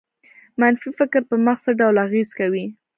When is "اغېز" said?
2.05-2.29